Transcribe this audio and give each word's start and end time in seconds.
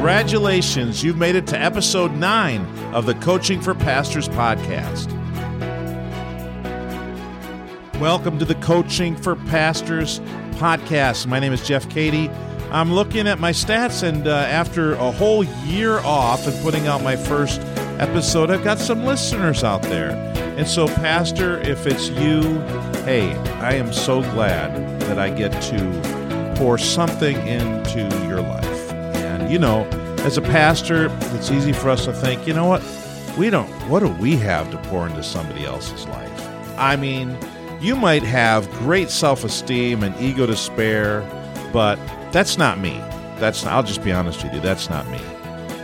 Congratulations, 0.00 1.04
you've 1.04 1.18
made 1.18 1.34
it 1.34 1.46
to 1.48 1.60
episode 1.60 2.12
9 2.12 2.64
of 2.94 3.04
the 3.04 3.12
Coaching 3.16 3.60
for 3.60 3.74
Pastors 3.74 4.30
podcast. 4.30 5.06
Welcome 8.00 8.38
to 8.38 8.46
the 8.46 8.54
Coaching 8.54 9.14
for 9.14 9.36
Pastors 9.36 10.20
podcast. 10.52 11.26
My 11.26 11.38
name 11.38 11.52
is 11.52 11.68
Jeff 11.68 11.86
Cady. 11.90 12.30
I'm 12.70 12.94
looking 12.94 13.28
at 13.28 13.40
my 13.40 13.52
stats, 13.52 14.02
and 14.02 14.26
uh, 14.26 14.30
after 14.30 14.94
a 14.94 15.10
whole 15.10 15.44
year 15.44 15.98
off 15.98 16.46
and 16.46 16.58
putting 16.62 16.86
out 16.86 17.02
my 17.02 17.14
first 17.14 17.60
episode, 18.00 18.50
I've 18.50 18.64
got 18.64 18.78
some 18.78 19.04
listeners 19.04 19.62
out 19.62 19.82
there. 19.82 20.12
And 20.56 20.66
so, 20.66 20.86
Pastor, 20.86 21.60
if 21.60 21.86
it's 21.86 22.08
you, 22.08 22.40
hey, 23.04 23.34
I 23.60 23.74
am 23.74 23.92
so 23.92 24.22
glad 24.32 24.98
that 25.02 25.18
I 25.18 25.28
get 25.28 25.52
to 25.64 26.54
pour 26.56 26.78
something 26.78 27.36
into 27.46 28.08
your 28.26 28.40
life. 28.40 28.59
You 29.50 29.58
know, 29.58 29.82
as 30.20 30.38
a 30.38 30.42
pastor, 30.42 31.08
it's 31.34 31.50
easy 31.50 31.72
for 31.72 31.90
us 31.90 32.04
to 32.04 32.12
think, 32.12 32.46
you 32.46 32.54
know 32.54 32.68
what? 32.68 32.84
We 33.36 33.50
don't, 33.50 33.68
what 33.88 33.98
do 33.98 34.06
we 34.06 34.36
have 34.36 34.70
to 34.70 34.78
pour 34.88 35.08
into 35.08 35.24
somebody 35.24 35.64
else's 35.64 36.06
life? 36.06 36.78
I 36.78 36.94
mean, 36.94 37.36
you 37.80 37.96
might 37.96 38.22
have 38.22 38.70
great 38.70 39.10
self 39.10 39.42
esteem 39.42 40.04
and 40.04 40.16
ego 40.20 40.46
to 40.46 40.54
spare, 40.54 41.22
but 41.72 41.96
that's 42.30 42.58
not 42.58 42.78
me. 42.78 42.96
That's, 43.40 43.66
I'll 43.66 43.82
just 43.82 44.04
be 44.04 44.12
honest 44.12 44.44
with 44.44 44.54
you, 44.54 44.60
that's 44.60 44.88
not 44.88 45.04
me. 45.08 45.18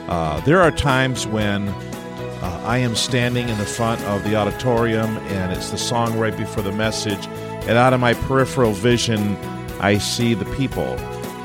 Uh, 0.07 0.39
there 0.43 0.61
are 0.61 0.71
times 0.71 1.27
when 1.27 1.67
uh, 1.67 2.63
I 2.65 2.79
am 2.79 2.95
standing 2.95 3.49
in 3.49 3.59
the 3.59 3.67
front 3.67 4.01
of 4.03 4.23
the 4.23 4.37
auditorium 4.37 5.17
and 5.19 5.53
it's 5.53 5.71
the 5.71 5.79
song 5.79 6.17
right 6.21 6.37
before 6.37 6.63
the 6.63 6.71
message, 6.71 7.27
and 7.67 7.73
out 7.73 7.93
of 7.93 7.99
my 7.99 8.15
peripheral 8.15 8.75
vision, 8.75 9.37
I 9.81 9.99
see 9.99 10.35
the 10.35 10.45
people. 10.55 10.97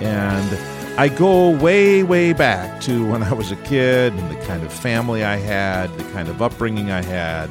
And 0.03 0.80
I 1.01 1.09
go 1.09 1.49
way, 1.49 2.03
way 2.03 2.31
back 2.31 2.79
to 2.81 3.07
when 3.07 3.23
I 3.23 3.33
was 3.33 3.51
a 3.51 3.55
kid 3.55 4.13
and 4.13 4.29
the 4.29 4.39
kind 4.45 4.61
of 4.61 4.71
family 4.71 5.23
I 5.23 5.37
had, 5.37 5.87
the 5.97 6.03
kind 6.11 6.29
of 6.29 6.43
upbringing 6.43 6.91
I 6.91 7.01
had. 7.01 7.49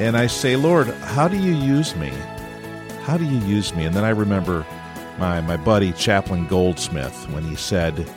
And 0.00 0.16
I 0.16 0.26
say, 0.26 0.56
Lord, 0.56 0.88
how 0.88 1.28
do 1.28 1.36
you 1.36 1.52
use 1.52 1.94
me? 1.94 2.12
How 3.04 3.16
do 3.16 3.24
you 3.24 3.38
use 3.46 3.72
me? 3.76 3.84
And 3.84 3.94
then 3.94 4.02
I 4.02 4.08
remember 4.08 4.66
my, 5.20 5.40
my 5.42 5.56
buddy, 5.56 5.92
Chaplain 5.92 6.48
Goldsmith, 6.48 7.30
when 7.30 7.44
he 7.44 7.54
said, 7.54 8.12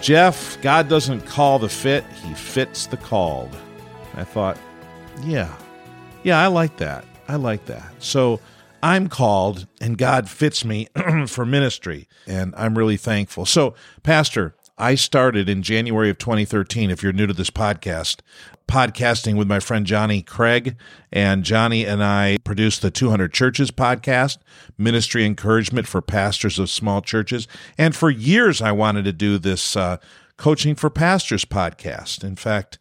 Jeff, 0.00 0.56
God 0.62 0.88
doesn't 0.88 1.26
call 1.26 1.58
the 1.58 1.68
fit, 1.68 2.04
he 2.22 2.32
fits 2.34 2.86
the 2.86 2.98
called. 2.98 3.56
I 4.14 4.22
thought, 4.22 4.56
yeah, 5.24 5.52
yeah, 6.22 6.40
I 6.40 6.46
like 6.46 6.76
that. 6.76 7.04
I 7.26 7.34
like 7.34 7.64
that. 7.64 7.92
So 7.98 8.38
I'm 8.86 9.08
called 9.08 9.66
and 9.80 9.98
God 9.98 10.30
fits 10.30 10.64
me 10.64 10.86
for 11.26 11.44
ministry, 11.44 12.06
and 12.24 12.54
I'm 12.56 12.78
really 12.78 12.96
thankful. 12.96 13.44
So, 13.44 13.74
Pastor, 14.04 14.54
I 14.78 14.94
started 14.94 15.48
in 15.48 15.64
January 15.64 16.08
of 16.08 16.18
2013. 16.18 16.92
If 16.92 17.02
you're 17.02 17.12
new 17.12 17.26
to 17.26 17.32
this 17.32 17.50
podcast, 17.50 18.20
podcasting 18.68 19.36
with 19.36 19.48
my 19.48 19.58
friend 19.58 19.86
Johnny 19.86 20.22
Craig. 20.22 20.76
And 21.10 21.42
Johnny 21.42 21.84
and 21.84 22.00
I 22.00 22.38
produced 22.44 22.80
the 22.80 22.92
200 22.92 23.32
Churches 23.32 23.72
podcast, 23.72 24.38
ministry 24.78 25.26
encouragement 25.26 25.88
for 25.88 26.00
pastors 26.00 26.60
of 26.60 26.70
small 26.70 27.02
churches. 27.02 27.48
And 27.76 27.96
for 27.96 28.08
years, 28.08 28.62
I 28.62 28.70
wanted 28.70 29.04
to 29.06 29.12
do 29.12 29.38
this 29.38 29.74
uh, 29.74 29.96
Coaching 30.36 30.76
for 30.76 30.90
Pastors 30.90 31.44
podcast. 31.44 32.22
In 32.22 32.36
fact, 32.36 32.78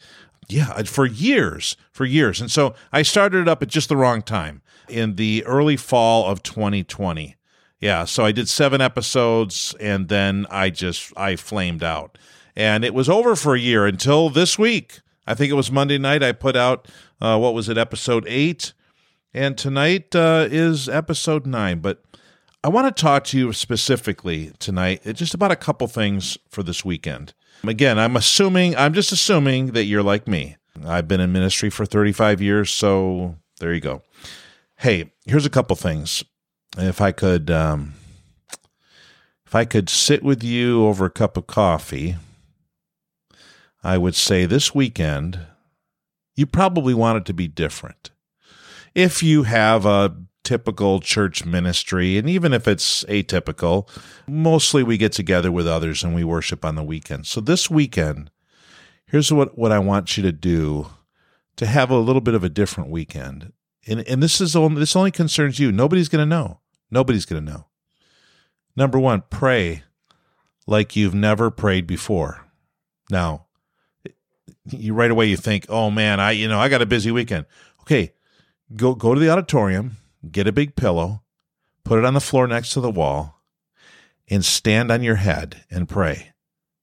yeah, 0.47 0.83
for 0.83 1.07
years, 1.07 1.75
for 1.91 2.05
years. 2.05 2.39
And 2.39 2.51
so 2.51 2.75
I 2.93 3.01
started 3.01 3.41
it 3.41 3.47
up 3.47 3.63
at 3.63 3.69
just 3.69 3.89
the 3.89 3.97
wrong 3.97 4.21
time 4.21 4.61
in 4.89 5.15
the 5.15 5.43
early 5.45 5.77
fall 5.77 6.25
of 6.25 6.43
2020. 6.43 7.35
Yeah, 7.79 8.05
so 8.05 8.25
I 8.25 8.31
did 8.31 8.49
seven 8.49 8.81
episodes 8.81 9.75
and 9.79 10.07
then 10.07 10.45
I 10.49 10.69
just 10.69 11.13
I 11.17 11.35
flamed 11.35 11.83
out. 11.83 12.17
And 12.55 12.85
it 12.85 12.93
was 12.93 13.09
over 13.09 13.35
for 13.35 13.55
a 13.55 13.59
year 13.59 13.85
until 13.85 14.29
this 14.29 14.57
week. 14.57 15.01
I 15.27 15.33
think 15.33 15.51
it 15.51 15.55
was 15.55 15.71
Monday 15.71 15.97
night 15.97 16.23
I 16.23 16.31
put 16.31 16.55
out 16.55 16.87
uh, 17.19 17.37
what 17.37 17.53
was 17.53 17.69
it 17.69 17.77
episode 17.77 18.25
8 18.27 18.73
and 19.35 19.57
tonight 19.57 20.15
uh, 20.15 20.47
is 20.49 20.87
episode 20.87 21.45
9, 21.45 21.79
but 21.79 22.01
I 22.63 22.69
want 22.69 22.95
to 22.95 23.01
talk 23.01 23.25
to 23.25 23.37
you 23.37 23.51
specifically 23.51 24.53
tonight 24.59 25.01
just 25.13 25.33
about 25.33 25.51
a 25.51 25.57
couple 25.57 25.87
things 25.87 26.37
for 26.49 26.63
this 26.63 26.85
weekend. 26.85 27.33
Again, 27.67 27.99
I'm 27.99 28.15
assuming, 28.15 28.77
I'm 28.77 28.93
just 28.93 29.11
assuming 29.11 29.73
that 29.73 29.83
you're 29.85 30.03
like 30.03 30.27
me. 30.27 30.55
I've 30.85 31.07
been 31.07 31.19
in 31.19 31.31
ministry 31.33 31.69
for 31.69 31.85
35 31.85 32.41
years, 32.41 32.71
so 32.71 33.35
there 33.59 33.73
you 33.73 33.81
go. 33.81 34.03
Hey, 34.77 35.11
here's 35.25 35.45
a 35.45 35.49
couple 35.49 35.75
things. 35.75 36.23
If 36.77 36.99
I 36.99 37.11
could, 37.11 37.49
um, 37.49 37.93
if 39.45 39.55
I 39.55 39.65
could 39.65 39.89
sit 39.89 40.21
with 40.21 40.43
you 40.43 40.85
over 40.85 41.05
a 41.05 41.09
cup 41.11 41.37
of 41.37 41.47
coffee, 41.47 42.17
I 43.83 43.97
would 43.97 44.15
say 44.15 44.45
this 44.45 44.75
weekend, 44.75 45.39
you 46.35 46.45
probably 46.45 46.93
want 46.93 47.19
it 47.19 47.25
to 47.25 47.33
be 47.33 47.47
different. 47.47 48.11
If 48.93 49.23
you 49.23 49.43
have 49.43 49.85
a 49.85 50.15
typical 50.43 50.99
church 50.99 51.45
ministry, 51.45 52.17
and 52.17 52.29
even 52.29 52.53
if 52.53 52.67
it's 52.67 53.03
atypical, 53.05 53.87
mostly 54.27 54.83
we 54.83 54.97
get 54.97 55.13
together 55.13 55.51
with 55.51 55.67
others 55.67 56.03
and 56.03 56.13
we 56.13 56.23
worship 56.23 56.65
on 56.65 56.75
the 56.75 56.83
weekend. 56.83 57.27
So 57.27 57.41
this 57.41 57.69
weekend, 57.69 58.29
here's 59.07 59.31
what, 59.31 59.57
what 59.57 59.71
I 59.71 59.79
want 59.79 60.17
you 60.17 60.23
to 60.23 60.31
do 60.31 60.87
to 61.55 61.65
have 61.65 61.89
a 61.89 61.97
little 61.97 62.21
bit 62.21 62.33
of 62.33 62.43
a 62.43 62.49
different 62.49 62.89
weekend. 62.89 63.53
And, 63.87 64.07
and 64.07 64.21
this 64.21 64.41
is 64.41 64.55
only, 64.55 64.79
this 64.79 64.95
only 64.95 65.11
concerns 65.11 65.59
you. 65.59 65.71
Nobody's 65.71 66.09
going 66.09 66.21
to 66.21 66.25
know. 66.25 66.59
Nobody's 66.89 67.25
going 67.25 67.45
to 67.45 67.51
know. 67.51 67.67
Number 68.75 68.99
one, 68.99 69.23
pray 69.29 69.83
like 70.67 70.95
you've 70.95 71.15
never 71.15 71.51
prayed 71.51 71.87
before. 71.87 72.45
Now, 73.09 73.45
you 74.65 74.93
right 74.93 75.11
away 75.11 75.27
you 75.27 75.37
think, 75.37 75.65
oh 75.69 75.91
man, 75.91 76.19
I 76.19 76.31
you 76.31 76.47
know 76.47 76.59
I 76.59 76.69
got 76.69 76.81
a 76.81 76.87
busy 76.87 77.11
weekend. 77.11 77.45
Okay, 77.81 78.13
go 78.75 78.95
go 78.95 79.13
to 79.13 79.19
the 79.19 79.29
auditorium, 79.29 79.97
get 80.29 80.47
a 80.47 80.51
big 80.51 80.75
pillow, 80.75 81.23
put 81.83 81.99
it 81.99 82.05
on 82.05 82.13
the 82.13 82.21
floor 82.21 82.47
next 82.47 82.71
to 82.73 82.81
the 82.81 82.91
wall, 82.91 83.41
and 84.27 84.43
stand 84.43 84.91
on 84.91 85.03
your 85.03 85.15
head 85.15 85.63
and 85.69 85.87
pray. 85.87 86.33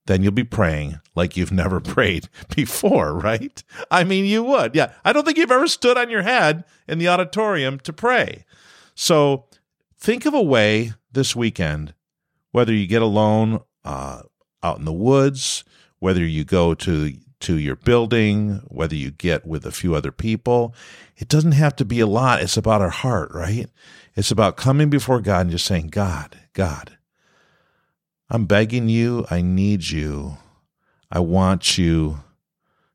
Then 0.06 0.22
you'll 0.22 0.32
be 0.32 0.44
praying 0.44 1.00
like 1.14 1.36
you've 1.36 1.52
never 1.52 1.80
prayed 1.94 2.28
before, 2.54 3.14
right? 3.14 3.62
I 3.90 4.04
mean, 4.04 4.24
you 4.24 4.42
would. 4.42 4.74
Yeah. 4.74 4.92
I 5.04 5.12
don't 5.12 5.24
think 5.24 5.38
you've 5.38 5.50
ever 5.50 5.68
stood 5.68 5.96
on 5.96 6.10
your 6.10 6.22
head 6.22 6.64
in 6.88 6.98
the 6.98 7.08
auditorium 7.08 7.78
to 7.80 7.92
pray. 7.92 8.44
So 8.94 9.46
think 9.98 10.26
of 10.26 10.34
a 10.34 10.42
way 10.42 10.92
this 11.12 11.36
weekend, 11.36 11.94
whether 12.50 12.72
you 12.72 12.86
get 12.86 13.02
alone 13.02 13.60
uh, 13.84 14.22
out 14.62 14.78
in 14.78 14.84
the 14.84 14.92
woods, 14.92 15.64
whether 15.98 16.24
you 16.24 16.44
go 16.44 16.74
to 16.74 17.14
to 17.42 17.58
your 17.58 17.76
building, 17.76 18.62
whether 18.68 18.94
you 18.94 19.10
get 19.10 19.44
with 19.44 19.66
a 19.66 19.72
few 19.72 19.94
other 19.94 20.12
people. 20.12 20.74
It 21.16 21.28
doesn't 21.28 21.52
have 21.52 21.76
to 21.76 21.84
be 21.84 22.00
a 22.00 22.06
lot. 22.06 22.40
It's 22.40 22.56
about 22.56 22.80
our 22.80 22.90
heart, 22.90 23.32
right? 23.34 23.68
It's 24.14 24.30
about 24.30 24.56
coming 24.56 24.90
before 24.90 25.20
God 25.20 25.42
and 25.42 25.50
just 25.50 25.66
saying, 25.66 25.88
God, 25.88 26.38
God, 26.52 26.96
I'm 28.32 28.46
begging 28.46 28.88
you. 28.88 29.26
I 29.30 29.42
need 29.42 29.88
you. 29.90 30.38
I 31.12 31.20
want 31.20 31.78
you 31.78 32.24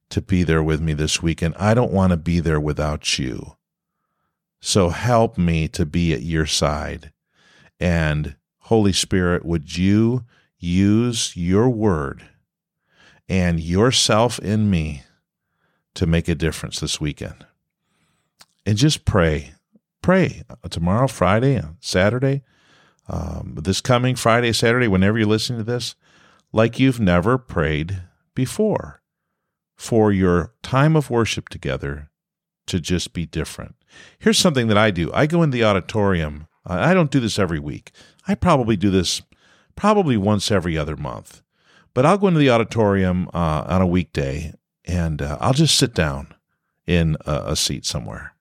to 0.09 0.21
be 0.21 0.43
there 0.43 0.61
with 0.61 0.81
me 0.81 0.91
this 0.91 1.21
weekend. 1.21 1.55
I 1.57 1.73
don't 1.73 1.93
want 1.93 2.11
to 2.11 2.17
be 2.17 2.41
there 2.41 2.59
without 2.59 3.17
you. 3.17 3.55
So 4.59 4.89
help 4.89 5.37
me 5.37 5.69
to 5.69 5.85
be 5.85 6.11
at 6.11 6.23
your 6.23 6.45
side. 6.45 7.13
And 7.79 8.35
Holy 8.63 8.91
Spirit, 8.91 9.45
would 9.45 9.77
you 9.77 10.25
use 10.57 11.37
your 11.37 11.69
word? 11.69 12.23
and 13.29 13.59
yourself 13.59 14.39
in 14.39 14.69
me 14.69 15.03
to 15.95 16.05
make 16.05 16.27
a 16.27 16.35
difference 16.35 16.79
this 16.79 17.01
weekend. 17.01 17.45
And 18.65 18.77
just 18.77 19.05
pray. 19.05 19.53
Pray 20.01 20.43
tomorrow, 20.69 21.07
Friday, 21.07 21.61
Saturday, 21.81 22.43
um, 23.09 23.55
this 23.61 23.81
coming 23.81 24.15
Friday, 24.15 24.53
Saturday, 24.53 24.87
whenever 24.87 25.17
you're 25.17 25.27
listening 25.27 25.59
to 25.59 25.63
this, 25.63 25.95
like 26.51 26.79
you've 26.79 26.99
never 26.99 27.37
prayed 27.37 28.03
before 28.35 29.01
for 29.75 30.11
your 30.11 30.53
time 30.63 30.95
of 30.95 31.09
worship 31.09 31.49
together 31.49 32.09
to 32.65 32.79
just 32.79 33.13
be 33.13 33.25
different. 33.25 33.75
Here's 34.19 34.37
something 34.37 34.67
that 34.67 34.77
I 34.77 34.91
do 34.91 35.11
I 35.13 35.25
go 35.25 35.43
in 35.43 35.51
the 35.51 35.63
auditorium. 35.63 36.47
I 36.69 36.93
don't 36.93 37.11
do 37.11 37.21
this 37.21 37.39
every 37.39 37.59
week. 37.59 37.91
I 38.27 38.35
probably 38.35 38.75
do 38.75 38.89
this 38.89 39.21
probably 39.77 40.17
once 40.17 40.51
every 40.51 40.77
other 40.77 40.97
month. 40.97 41.41
But 41.93 42.05
I'll 42.05 42.17
go 42.17 42.27
into 42.27 42.41
the 42.41 42.49
auditorium 42.49 43.29
uh, 43.33 43.63
on 43.67 43.81
a 43.81 43.87
weekday 43.87 44.53
and 44.83 45.21
uh, 45.21 45.37
I'll 45.39 45.53
just 45.53 45.77
sit 45.77 45.93
down 45.93 46.33
in 46.85 47.15
a, 47.25 47.43
a 47.47 47.55
seat 47.55 47.85
somewhere. 47.85 48.33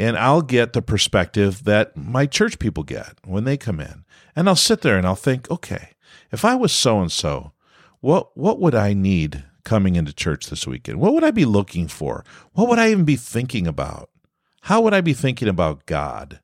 And 0.00 0.16
I'll 0.16 0.40
get 0.40 0.72
the 0.72 0.80
perspective 0.80 1.64
that 1.64 1.94
my 1.94 2.24
church 2.24 2.58
people 2.58 2.84
get 2.84 3.18
when 3.22 3.44
they 3.44 3.58
come 3.58 3.80
in. 3.80 4.06
And 4.34 4.48
I'll 4.48 4.56
sit 4.56 4.80
there 4.80 4.96
and 4.96 5.06
I'll 5.06 5.14
think, 5.14 5.50
okay, 5.50 5.90
if 6.32 6.42
I 6.42 6.54
was 6.54 6.72
so 6.72 7.02
and 7.02 7.12
so, 7.12 7.52
what 8.00 8.34
what 8.34 8.58
would 8.58 8.74
I 8.74 8.94
need 8.94 9.44
coming 9.62 9.96
into 9.96 10.14
church 10.14 10.46
this 10.46 10.66
weekend? 10.66 11.00
What 11.00 11.12
would 11.12 11.22
I 11.22 11.30
be 11.30 11.44
looking 11.44 11.86
for? 11.86 12.24
What 12.54 12.66
would 12.70 12.78
I 12.78 12.90
even 12.90 13.04
be 13.04 13.16
thinking 13.16 13.66
about? 13.66 14.08
How 14.62 14.80
would 14.80 14.94
I 14.94 15.02
be 15.02 15.12
thinking 15.12 15.48
about 15.48 15.84
God? 15.84 16.40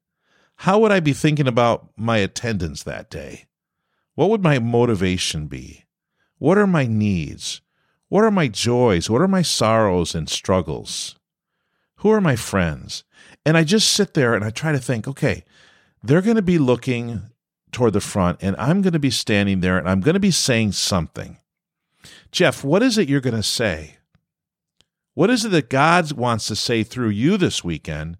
How 0.56 0.78
would 0.80 0.92
I 0.92 1.00
be 1.00 1.14
thinking 1.14 1.48
about 1.48 1.88
my 1.96 2.18
attendance 2.18 2.82
that 2.82 3.08
day? 3.08 3.46
What 4.16 4.28
would 4.28 4.42
my 4.42 4.58
motivation 4.58 5.46
be? 5.46 5.86
What 6.36 6.58
are 6.58 6.66
my 6.66 6.86
needs? 6.86 7.62
What 8.08 8.22
are 8.22 8.30
my 8.30 8.48
joys? 8.48 9.08
What 9.08 9.22
are 9.22 9.28
my 9.28 9.40
sorrows 9.40 10.14
and 10.14 10.28
struggles? 10.28 11.16
Who 12.00 12.10
are 12.10 12.20
my 12.20 12.36
friends? 12.36 13.04
And 13.46 13.56
I 13.56 13.62
just 13.62 13.92
sit 13.92 14.14
there 14.14 14.34
and 14.34 14.44
I 14.44 14.50
try 14.50 14.72
to 14.72 14.78
think, 14.80 15.06
okay, 15.06 15.44
they're 16.02 16.20
going 16.20 16.34
to 16.34 16.42
be 16.42 16.58
looking 16.58 17.30
toward 17.70 17.92
the 17.92 18.00
front 18.00 18.42
and 18.42 18.56
I'm 18.58 18.82
going 18.82 18.92
to 18.92 18.98
be 18.98 19.08
standing 19.08 19.60
there 19.60 19.78
and 19.78 19.88
I'm 19.88 20.00
going 20.00 20.14
to 20.14 20.20
be 20.20 20.32
saying 20.32 20.72
something. 20.72 21.38
Jeff, 22.32 22.64
what 22.64 22.82
is 22.82 22.98
it 22.98 23.08
you're 23.08 23.20
going 23.20 23.36
to 23.36 23.44
say? 23.44 23.98
What 25.14 25.30
is 25.30 25.44
it 25.44 25.50
that 25.50 25.70
God 25.70 26.10
wants 26.12 26.48
to 26.48 26.56
say 26.56 26.82
through 26.82 27.10
you 27.10 27.36
this 27.36 27.62
weekend? 27.62 28.18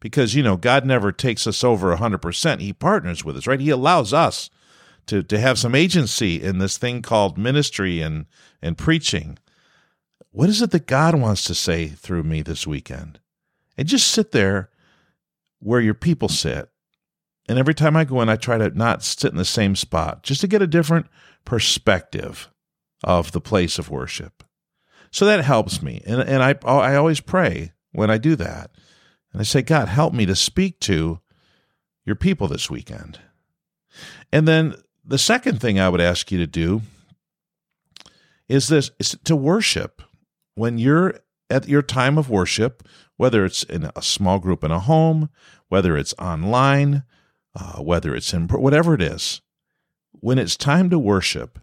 Because, 0.00 0.34
you 0.34 0.42
know, 0.42 0.58
God 0.58 0.84
never 0.84 1.12
takes 1.12 1.46
us 1.46 1.64
over 1.64 1.96
100%. 1.96 2.60
He 2.60 2.74
partners 2.74 3.24
with 3.24 3.38
us, 3.38 3.46
right? 3.46 3.60
He 3.60 3.70
allows 3.70 4.12
us 4.12 4.50
to, 5.06 5.22
to 5.22 5.40
have 5.40 5.58
some 5.58 5.74
agency 5.74 6.42
in 6.42 6.58
this 6.58 6.76
thing 6.76 7.00
called 7.00 7.38
ministry 7.38 8.02
and, 8.02 8.26
and 8.60 8.76
preaching. 8.76 9.38
What 10.30 10.50
is 10.50 10.60
it 10.60 10.72
that 10.72 10.86
God 10.86 11.14
wants 11.14 11.42
to 11.44 11.54
say 11.54 11.88
through 11.88 12.24
me 12.24 12.42
this 12.42 12.66
weekend? 12.66 13.18
And 13.78 13.88
just 13.88 14.08
sit 14.08 14.32
there 14.32 14.68
where 15.60 15.80
your 15.80 15.94
people 15.94 16.28
sit. 16.28 16.68
And 17.48 17.58
every 17.58 17.74
time 17.74 17.96
I 17.96 18.04
go 18.04 18.20
in, 18.20 18.28
I 18.28 18.36
try 18.36 18.58
to 18.58 18.76
not 18.76 19.02
sit 19.02 19.30
in 19.30 19.38
the 19.38 19.44
same 19.44 19.74
spot, 19.74 20.22
just 20.22 20.42
to 20.42 20.48
get 20.48 20.60
a 20.60 20.66
different 20.66 21.06
perspective 21.46 22.50
of 23.02 23.32
the 23.32 23.40
place 23.40 23.78
of 23.78 23.88
worship. 23.88 24.44
So 25.10 25.24
that 25.24 25.44
helps 25.44 25.80
me. 25.80 26.02
And, 26.06 26.20
and 26.20 26.42
I, 26.42 26.56
I 26.66 26.96
always 26.96 27.20
pray 27.20 27.72
when 27.92 28.10
I 28.10 28.18
do 28.18 28.36
that. 28.36 28.70
And 29.32 29.40
I 29.40 29.44
say, 29.44 29.62
God, 29.62 29.88
help 29.88 30.12
me 30.12 30.26
to 30.26 30.36
speak 30.36 30.80
to 30.80 31.20
your 32.04 32.16
people 32.16 32.48
this 32.48 32.68
weekend. 32.68 33.20
And 34.32 34.46
then 34.46 34.74
the 35.04 35.18
second 35.18 35.60
thing 35.60 35.80
I 35.80 35.88
would 35.88 36.00
ask 36.00 36.30
you 36.30 36.38
to 36.38 36.46
do 36.46 36.82
is 38.48 38.68
this 38.68 38.90
is 38.98 39.16
to 39.24 39.36
worship. 39.36 40.02
When 40.54 40.78
you're 40.78 41.20
at 41.48 41.68
your 41.68 41.82
time 41.82 42.18
of 42.18 42.28
worship, 42.28 42.82
whether 43.18 43.44
it's 43.44 43.64
in 43.64 43.90
a 43.94 44.00
small 44.00 44.38
group 44.38 44.64
in 44.64 44.70
a 44.70 44.80
home, 44.80 45.28
whether 45.68 45.96
it's 45.96 46.14
online, 46.18 47.02
uh, 47.54 47.82
whether 47.82 48.14
it's 48.14 48.32
in 48.32 48.48
whatever 48.48 48.94
it 48.94 49.02
is, 49.02 49.42
when 50.12 50.38
it's 50.38 50.56
time 50.56 50.88
to 50.88 50.98
worship, 50.98 51.58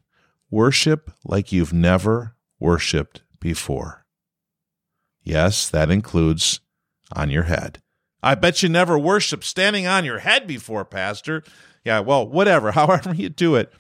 worship 0.52 1.12
like 1.24 1.52
you've 1.52 1.74
never 1.74 2.36
worshiped 2.60 3.24
before. 3.40 4.06
Yes, 5.24 5.70
that 5.70 5.90
includes 5.90 6.60
on 7.14 7.30
your 7.30 7.44
head. 7.44 7.82
I 8.22 8.36
bet 8.36 8.62
you 8.62 8.70
never 8.70 9.00
worshiped 9.00 9.46
standing 9.46 9.88
on 9.88 10.04
your 10.04 10.20
head 10.20 10.48
before, 10.48 10.84
Pastor. 10.84 11.44
Yeah, 11.86 12.00
well, 12.02 12.28
whatever, 12.28 12.72
however 12.74 13.14
you 13.14 13.30
do 13.30 13.56
it, 13.56 13.72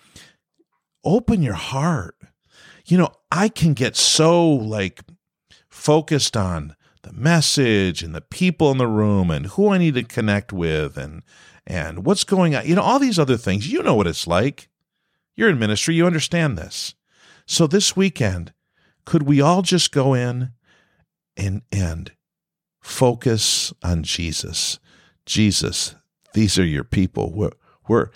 open 1.03 1.41
your 1.41 1.53
heart. 1.55 2.15
You 2.85 2.97
know, 2.99 3.09
I 3.31 3.49
can 3.49 3.73
get 3.73 3.97
so 3.97 4.47
like 4.47 5.01
focused 5.67 6.37
on 6.37 6.75
the 7.05 7.13
message 7.13 8.03
and 8.03 8.13
the 8.13 8.21
people 8.21 8.71
in 8.71 8.77
the 8.77 8.87
room 8.87 9.29
and 9.29 9.45
who 9.47 9.69
I 9.69 9.77
need 9.77 9.93
to 9.95 10.03
connect 10.03 10.51
with 10.51 10.97
and 10.97 11.23
and 11.67 12.05
what's 12.05 12.23
going 12.23 12.55
on. 12.55 12.65
You 12.65 12.75
know, 12.75 12.81
all 12.81 12.99
these 12.99 13.19
other 13.19 13.37
things. 13.37 13.71
You 13.71 13.81
know 13.81 13.95
what 13.95 14.07
it's 14.07 14.27
like. 14.27 14.69
You're 15.35 15.49
in 15.49 15.59
ministry, 15.59 15.95
you 15.95 16.05
understand 16.05 16.57
this. 16.57 16.95
So 17.45 17.67
this 17.67 17.95
weekend, 17.95 18.53
could 19.05 19.23
we 19.23 19.41
all 19.41 19.61
just 19.61 19.91
go 19.91 20.13
in 20.13 20.51
and 21.37 21.61
and 21.71 22.11
focus 22.81 23.73
on 23.83 24.03
Jesus? 24.03 24.79
Jesus, 25.25 25.95
these 26.33 26.57
are 26.57 26.65
your 26.65 26.83
people. 26.83 27.33
We're, 27.33 27.51
we're 27.87 28.09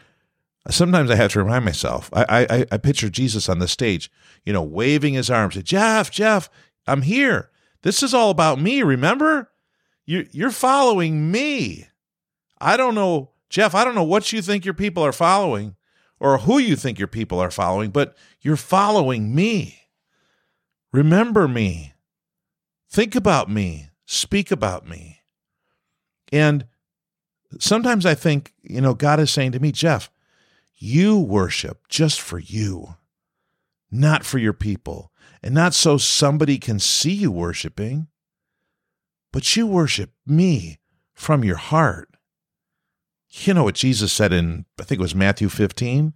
sometimes 0.69 1.12
I 1.12 1.15
have 1.15 1.31
to 1.33 1.39
remind 1.39 1.65
myself. 1.65 2.09
I, 2.13 2.47
I 2.50 2.65
I 2.71 2.77
picture 2.77 3.09
Jesus 3.09 3.50
on 3.50 3.59
the 3.59 3.68
stage, 3.68 4.12
you 4.45 4.53
know, 4.53 4.63
waving 4.63 5.13
his 5.15 5.30
arms. 5.30 5.62
Jeff, 5.63 6.09
Jeff, 6.09 6.50
I'm 6.88 7.03
here. 7.03 7.50
This 7.81 8.04
is 8.04 8.14
all 8.14 8.30
about 8.30 8.60
me. 8.60 8.84
Remember, 8.84 9.52
you 10.06 10.28
you're 10.31 10.52
following 10.52 11.31
me. 11.31 11.88
I 12.60 12.78
don't 12.78 12.96
know, 12.96 13.31
Jeff. 13.50 13.74
I 13.74 13.84
don't 13.84 13.96
know 13.96 14.04
what 14.04 14.34
you 14.34 14.42
think 14.42 14.66
your 14.66 14.74
people 14.74 15.04
are 15.04 15.14
following, 15.14 15.76
or 16.20 16.40
who 16.40 16.58
you 16.58 16.76
think 16.76 17.00
your 17.00 17.08
people 17.08 17.40
are 17.40 17.52
following, 17.52 17.92
but 17.92 18.18
you're 18.42 18.58
following 18.58 19.34
me. 19.34 19.80
Remember 20.92 21.48
me. 21.48 21.94
Think 22.90 23.16
about 23.16 23.50
me. 23.50 23.90
Speak 24.06 24.52
about 24.52 24.88
me. 24.88 25.22
And 26.32 26.66
sometimes 27.60 28.06
I 28.06 28.16
think, 28.16 28.54
you 28.64 28.82
know, 28.82 28.94
God 28.94 29.20
is 29.20 29.32
saying 29.32 29.52
to 29.54 29.60
me, 29.60 29.72
Jeff, 29.72 30.10
you 30.75 31.18
worship 31.18 31.88
just 31.88 32.20
for 32.22 32.40
you, 32.40 32.96
not 33.92 34.25
for 34.25 34.38
your 34.38 34.54
people, 34.54 35.12
and 35.41 35.53
not 35.53 35.74
so 35.74 35.97
somebody 35.97 36.57
can 36.57 36.80
see 36.80 37.13
you 37.13 37.31
worshiping, 37.31 38.07
but 39.31 39.56
you 39.56 39.68
worship 39.68 40.12
me 40.25 40.80
from 41.13 41.44
your 41.44 41.57
heart. 41.57 42.09
You 43.30 43.53
know 43.53 43.63
what 43.63 43.75
Jesus 43.75 44.12
said 44.12 44.33
in, 44.33 44.65
I 44.80 44.83
think 44.83 45.00
it 45.00 45.03
was 45.03 45.15
Matthew 45.15 45.50
15? 45.50 46.13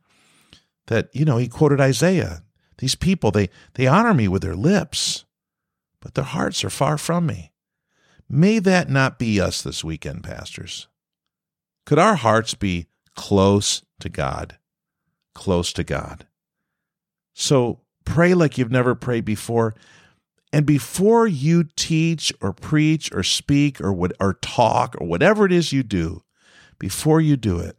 That, 0.87 1.09
you 1.13 1.23
know, 1.23 1.37
he 1.37 1.47
quoted 1.47 1.79
Isaiah. 1.79 2.43
These 2.79 2.95
people, 2.95 3.31
they, 3.31 3.49
they 3.75 3.87
honor 3.87 4.13
me 4.13 4.27
with 4.27 4.41
their 4.41 4.55
lips, 4.55 5.25
but 6.01 6.15
their 6.15 6.23
hearts 6.25 6.63
are 6.63 6.69
far 6.69 6.97
from 6.97 7.25
me. 7.25 7.53
May 8.27 8.59
that 8.59 8.89
not 8.89 9.19
be 9.19 9.39
us 9.39 9.61
this 9.61 9.83
weekend, 9.83 10.23
pastors. 10.23 10.87
Could 11.85 11.99
our 11.99 12.15
hearts 12.15 12.55
be 12.55 12.87
close 13.15 13.83
to 13.99 14.09
God? 14.09 14.57
Close 15.35 15.71
to 15.73 15.83
God. 15.83 16.27
So 17.33 17.81
pray 18.05 18.33
like 18.33 18.57
you've 18.57 18.71
never 18.71 18.95
prayed 18.95 19.25
before. 19.25 19.75
And 20.51 20.65
before 20.65 21.25
you 21.25 21.63
teach 21.75 22.31
or 22.41 22.53
preach 22.53 23.11
or 23.11 23.23
speak 23.23 23.81
or 23.81 23.91
what, 23.91 24.13
or 24.19 24.35
talk 24.35 24.95
or 24.99 25.07
whatever 25.07 25.45
it 25.45 25.51
is 25.51 25.73
you 25.73 25.83
do, 25.83 26.23
before 26.77 27.21
you 27.21 27.37
do 27.37 27.59
it, 27.59 27.77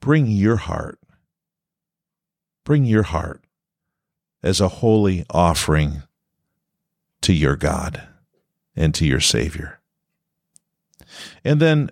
bring 0.00 0.26
your 0.26 0.56
heart. 0.56 0.98
Bring 2.64 2.84
your 2.84 3.02
heart 3.02 3.44
as 4.42 4.60
a 4.60 4.68
holy 4.68 5.24
offering 5.30 6.02
to 7.22 7.32
your 7.32 7.56
God 7.56 8.06
and 8.76 8.94
to 8.94 9.06
your 9.06 9.20
Savior. 9.20 9.80
And 11.44 11.60
then 11.60 11.90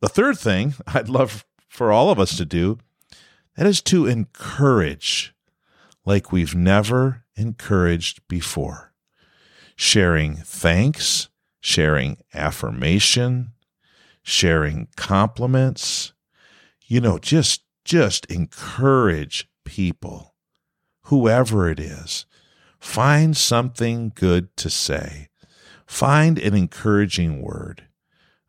the 0.00 0.08
third 0.08 0.38
thing 0.38 0.74
I'd 0.86 1.08
love 1.08 1.46
for 1.68 1.92
all 1.92 2.10
of 2.10 2.18
us 2.18 2.36
to 2.36 2.44
do 2.44 2.78
that 3.56 3.66
is 3.66 3.80
to 3.82 4.06
encourage 4.06 5.34
like 6.04 6.32
we've 6.32 6.54
never 6.54 7.24
encouraged 7.36 8.26
before. 8.28 8.92
Sharing 9.76 10.36
thanks, 10.36 11.28
sharing 11.60 12.18
affirmation, 12.34 13.52
sharing 14.22 14.88
compliments. 14.96 16.12
You 16.86 17.00
know, 17.00 17.18
just 17.18 17.62
just 17.84 18.26
encourage 18.26 19.48
people, 19.64 20.34
whoever 21.04 21.68
it 21.70 21.80
is. 21.80 22.26
Find 22.78 23.36
something 23.36 24.12
good 24.14 24.56
to 24.58 24.70
say. 24.70 25.28
Find 25.86 26.38
an 26.38 26.54
encouraging 26.54 27.42
word 27.42 27.86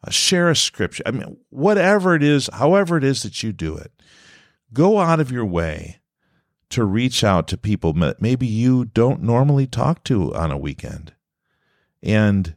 uh, 0.06 0.12
share 0.12 0.50
a 0.50 0.56
scripture. 0.56 1.04
I 1.06 1.12
mean, 1.12 1.38
whatever 1.50 2.16
it 2.16 2.24
is, 2.24 2.50
however 2.54 2.98
it 2.98 3.04
is 3.04 3.24
that 3.24 3.44
you 3.44 3.52
do 3.52 3.78
it, 3.78 3.92
go 4.74 5.00
out 5.00 5.20
of 5.20 5.32
your 5.32 5.46
way 5.46 6.01
to 6.72 6.84
reach 6.84 7.24
out 7.24 7.48
to 7.48 7.58
people 7.58 7.94
that 7.94 8.22
maybe 8.22 8.48
you 8.48 8.86
don't 8.86 9.22
normally 9.22 9.68
talk 9.68 10.04
to 10.06 10.34
on 10.34 10.52
a 10.52 10.58
weekend. 10.58 11.14
And 12.02 12.56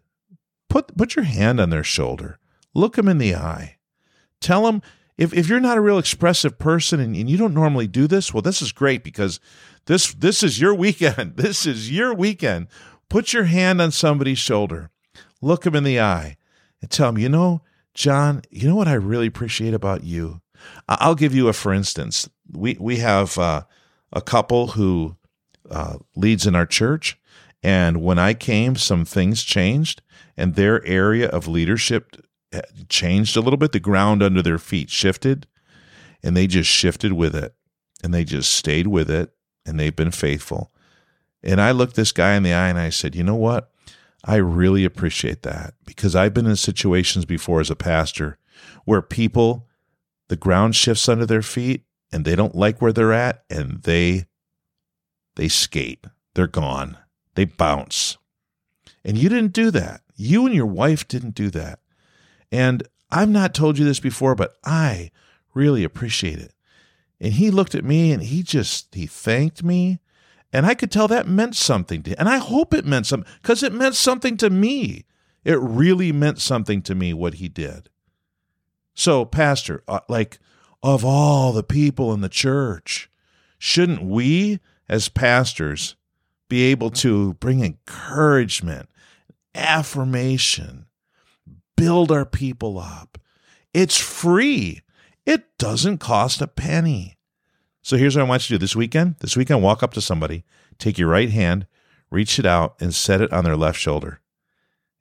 put 0.69 0.97
put 0.97 1.17
your 1.17 1.25
hand 1.25 1.61
on 1.61 1.71
their 1.71 1.85
shoulder. 1.85 2.39
Look 2.75 2.97
them 2.97 3.09
in 3.09 3.19
the 3.19 3.35
eye. 3.35 3.77
Tell 4.41 4.65
them 4.65 4.83
if, 5.17 5.33
if 5.33 5.49
you're 5.49 5.61
not 5.61 5.79
a 5.79 5.83
real 5.83 5.99
expressive 5.99 6.59
person 6.59 6.99
and, 6.99 7.15
and 7.15 7.31
you 7.31 7.37
don't 7.37 7.55
normally 7.55 7.87
do 7.87 8.07
this 8.07 8.35
well 8.35 8.43
this 8.43 8.61
is 8.61 8.73
great 8.73 9.05
because 9.05 9.39
this 9.87 10.13
this 10.15 10.43
is 10.43 10.61
your 10.61 10.75
weekend. 10.75 11.37
This 11.37 11.67
is 11.67 11.91
your 11.91 12.15
weekend. 12.15 12.69
Put 13.09 13.33
your 13.33 13.45
hand 13.45 13.81
on 13.81 13.91
somebody's 13.91 14.39
shoulder. 14.39 14.91
Look 15.41 15.63
them 15.63 15.77
in 15.77 15.85
the 15.85 16.01
eye 16.01 16.37
and 16.81 16.91
tell 16.91 17.13
them, 17.13 17.21
you 17.21 17.29
know, 17.29 17.63
John, 17.93 18.43
you 18.51 18.67
know 18.67 18.77
what 18.77 18.89
I 18.89 18.95
really 18.95 19.27
appreciate 19.27 19.75
about 19.75 20.03
you? 20.03 20.41
I'll 20.89 21.15
give 21.15 21.35
you 21.35 21.49
a 21.49 21.53
for 21.53 21.73
instance. 21.73 22.29
We 22.51 22.77
we 22.81 22.97
have 22.97 23.39
uh, 23.39 23.65
a 24.15 24.23
couple 24.23 24.69
who 24.69 25.17
uh, 25.71 25.99
leads 26.17 26.47
in 26.47 26.55
our 26.55 26.67
church, 26.67 27.19
and 27.63 28.03
when 28.03 28.19
I 28.19 28.33
came, 28.33 28.77
some 28.77 29.05
things 29.05 29.43
changed, 29.43 30.01
and 30.37 30.55
their 30.55 30.85
area 30.87 31.29
of 31.29 31.47
leadership 31.47 32.17
uh, 32.55 32.63
changed 32.89 33.37
a 33.37 33.41
little 33.41 33.57
bit. 33.59 33.73
The 33.73 33.81
ground 33.81 34.23
under 34.23 34.41
their 34.41 34.59
feet 34.59 34.89
shifted, 34.89 35.47
and 36.23 36.37
they 36.37 36.47
just 36.47 36.71
shifted 36.71 37.13
with 37.13 37.35
it, 37.35 37.55
and 38.03 38.15
they 38.15 38.25
just 38.25 38.53
stayed 38.53 38.87
with 38.87 39.11
it, 39.11 39.33
and 39.67 39.79
they've 39.79 39.95
been 39.95 40.11
faithful. 40.11 40.71
And 41.45 41.61
I 41.61 41.73
looked 41.73 41.95
this 41.95 42.13
guy 42.13 42.35
in 42.35 42.43
the 42.43 42.55
eye 42.55 42.69
and 42.69 42.79
I 42.79 42.89
said, 42.89 43.15
you 43.15 43.23
know 43.23 43.35
what? 43.35 43.71
I 44.25 44.37
really 44.37 44.85
appreciate 44.85 45.43
that 45.43 45.75
because 45.85 46.17
I've 46.17 46.33
been 46.33 46.47
in 46.47 46.57
situations 46.57 47.27
before 47.27 47.61
as 47.61 47.71
a 47.71 47.77
pastor 47.77 48.39
where 48.87 49.03
people, 49.03 49.69
the 50.29 50.37
ground 50.37 50.75
shifts 50.75 51.07
under 51.09 51.27
their 51.27 51.43
feet 51.43 51.85
and 52.15 52.25
they 52.25 52.37
don't 52.37 52.55
like 52.55 52.81
where 52.81 52.93
they're 52.93 53.13
at 53.13 53.43
and 53.51 53.83
they 53.83 54.27
they 55.35 55.49
skate, 55.49 56.07
they're 56.35 56.47
gone, 56.47 56.97
they 57.35 57.45
bounce. 57.45 58.19
And 59.05 59.19
you 59.19 59.29
didn't 59.29 59.53
do 59.53 59.73
that. 59.73 60.03
You 60.15 60.47
and 60.47 60.55
your 60.55 60.65
wife 60.65 61.09
didn't 61.09 61.35
do 61.35 61.51
that. 61.51 61.81
And 62.53 62.85
I've 63.11 63.29
not 63.29 63.53
told 63.53 63.79
you 63.79 63.85
this 63.85 63.99
before, 63.99 64.37
but 64.37 64.55
I 64.65 65.11
really 65.55 65.83
appreciate 65.83 66.39
it. 66.39 66.53
And 67.21 67.33
he 67.33 67.51
looked 67.51 67.75
at 67.75 67.85
me 67.85 68.13
and 68.13 68.23
he 68.23 68.45
just, 68.45 68.95
he 68.95 69.07
thanked 69.07 69.65
me. 69.65 69.99
And 70.53 70.67
I 70.67 70.75
could 70.75 70.93
tell 70.93 71.09
that 71.09 71.27
meant 71.27 71.57
something 71.57 72.05
to 72.05 72.11
him. 72.11 72.17
And 72.21 72.29
I 72.29 72.39
hope 72.39 72.73
it 72.73 72.87
meant 72.87 73.07
something 73.07 73.31
because 73.43 73.65
it 73.65 73.73
meant 73.73 73.97
something 73.97 74.37
to 74.37 74.51
me. 74.51 75.05
It 75.45 75.59
really 75.59 76.13
meant 76.13 76.39
something 76.39 76.81
to 76.83 76.95
me 76.95 77.13
what 77.13 77.35
he 77.35 77.49
did. 77.49 77.89
So, 78.95 79.25
Pastor, 79.25 79.83
uh, 79.89 79.99
like, 80.09 80.39
of 80.85 81.03
all 81.03 81.53
the 81.53 81.63
people 81.63 82.13
in 82.13 82.21
the 82.21 82.29
church, 82.29 83.11
shouldn't 83.59 84.03
we 84.03 84.61
as 84.87 85.09
pastors 85.09 85.97
be 86.51 86.65
able 86.65 86.91
to 86.91 87.33
bring 87.35 87.65
encouragement, 87.65 88.91
affirmation, 89.55 90.85
build 91.75 92.13
our 92.13 92.27
people 92.27 92.79
up? 92.79 93.17
It's 93.73 93.99
free. 93.99 94.83
It 95.25 95.57
doesn't 95.57 95.99
cost 95.99 96.43
a 96.43 96.47
penny. 96.47 97.17
So 97.81 97.97
here's 97.97 98.15
what 98.15 98.27
I 98.27 98.29
want 98.29 98.43
you 98.43 98.55
to 98.55 98.59
do 98.59 98.65
this 98.65 98.77
weekend. 98.77 99.17
This 99.21 99.39
weekend, 99.39 99.63
walk 99.63 99.83
up 99.83 99.95
to 99.95 100.03
somebody, 100.03 100.45
take 100.79 100.99
your 100.99 101.09
right 101.09 101.31
hand, 101.31 101.67
reach 102.11 102.39
it 102.39 102.45
out, 102.45 102.77
and 102.79 102.95
set 102.95 103.23
it 103.23 103.33
on 103.33 103.45
their 103.45 103.57
left 103.57 103.81
shoulder, 103.81 104.21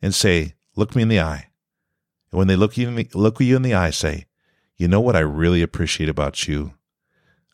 and 0.02 0.16
say, 0.16 0.54
"Look 0.78 0.96
me 0.96 1.02
in 1.02 1.10
the 1.10 1.20
eye." 1.20 1.50
And 2.32 2.38
when 2.40 2.48
they 2.48 2.56
look 2.56 2.78
you 2.78 2.88
in 2.88 2.96
the, 2.96 3.10
look 3.14 3.42
you 3.42 3.58
in 3.58 3.62
the 3.64 3.74
eye, 3.74 3.90
say, 3.90 4.28
"You 4.84 4.90
know 4.90 5.00
what 5.00 5.16
I 5.16 5.22
really 5.22 5.62
appreciate 5.62 6.10
about 6.10 6.46
you? 6.46 6.74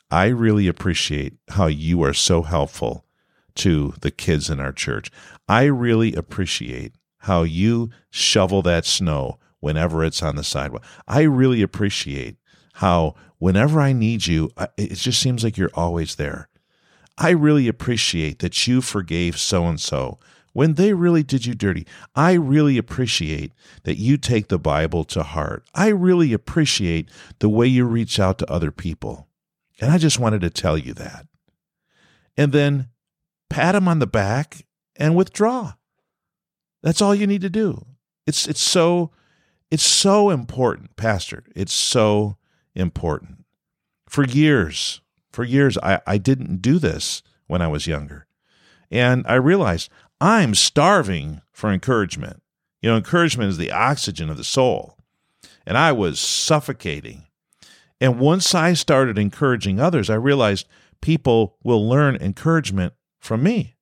I 0.09 0.29
really 0.29 0.67
appreciate 0.67 1.35
how 1.49 1.67
you 1.67 2.01
are 2.01 2.11
so 2.11 2.41
helpful 2.41 3.05
to 3.53 3.93
the 4.01 4.09
kids 4.09 4.49
in 4.49 4.59
our 4.59 4.71
church. 4.71 5.11
I 5.47 5.65
really 5.65 6.15
appreciate 6.15 6.95
how 7.19 7.43
you 7.43 7.91
shovel 8.09 8.63
that 8.63 8.83
snow 8.83 9.37
whenever 9.59 10.03
it's 10.03 10.23
on 10.23 10.37
the 10.37 10.43
sidewalk. 10.43 10.83
I 11.07 11.21
really 11.21 11.61
appreciate 11.61 12.37
how 12.73 13.13
whenever 13.37 13.79
I 13.79 13.93
need 13.93 14.25
you, 14.25 14.49
it 14.75 14.95
just 14.95 15.21
seems 15.21 15.43
like 15.43 15.55
you're 15.55 15.69
always 15.75 16.15
there. 16.15 16.49
I 17.15 17.29
really 17.29 17.67
appreciate 17.67 18.39
that 18.39 18.65
you 18.65 18.81
forgave 18.81 19.37
so 19.37 19.67
and 19.67 19.79
so 19.79 20.17
when 20.53 20.75
they 20.75 20.93
really 20.93 21.23
did 21.23 21.45
you 21.45 21.53
dirty. 21.53 21.85
I 22.15 22.33
really 22.33 22.77
appreciate 22.77 23.51
that 23.83 23.97
you 23.97 24.17
take 24.17 24.47
the 24.47 24.59
Bible 24.59 25.03
to 25.05 25.23
heart. 25.23 25.63
I 25.73 25.87
really 25.87 26.33
appreciate 26.33 27.09
the 27.39 27.49
way 27.49 27.67
you 27.67 27.85
reach 27.85 28.19
out 28.19 28.39
to 28.39 28.51
other 28.51 28.71
people. 28.71 29.27
And 29.79 29.91
I 29.91 29.97
just 29.97 30.19
wanted 30.19 30.41
to 30.41 30.49
tell 30.49 30.77
you 30.77 30.93
that. 30.95 31.27
And 32.35 32.51
then 32.51 32.89
pat 33.49 33.73
them 33.73 33.87
on 33.87 33.99
the 33.99 34.07
back 34.07 34.65
and 34.95 35.15
withdraw. 35.15 35.73
That's 36.81 37.01
all 37.01 37.15
you 37.15 37.27
need 37.27 37.41
to 37.41 37.49
do. 37.49 37.85
It's 38.25 38.47
it's 38.47 38.61
so 38.61 39.11
it's 39.71 39.83
so 39.83 40.29
important, 40.29 40.95
pastor. 40.95 41.43
It's 41.55 41.73
so 41.73 42.37
important. 42.75 43.45
For 44.07 44.25
years, 44.25 45.01
for 45.31 45.43
years, 45.43 45.77
I, 45.79 46.01
I 46.07 46.17
didn't 46.17 46.61
do 46.61 46.79
this 46.79 47.21
when 47.47 47.61
I 47.61 47.67
was 47.67 47.87
younger. 47.87 48.25
And 48.91 49.25
I 49.27 49.35
realized 49.35 49.89
I'm 50.21 50.55
starving 50.55 51.41
for 51.51 51.71
encouragement. 51.71 52.41
You 52.81 52.89
know, 52.89 52.97
encouragement 52.97 53.49
is 53.49 53.57
the 53.57 53.71
oxygen 53.71 54.29
of 54.29 54.37
the 54.37 54.43
soul. 54.43 54.97
And 55.65 55.77
I 55.77 55.91
was 55.91 56.19
suffocating. 56.19 57.25
And 58.01 58.19
once 58.19 58.55
I 58.55 58.73
started 58.73 59.17
encouraging 59.17 59.79
others, 59.79 60.09
I 60.09 60.15
realized 60.15 60.67
people 61.01 61.57
will 61.63 61.87
learn 61.87 62.15
encouragement 62.15 62.93
from 63.19 63.43
me. 63.43 63.75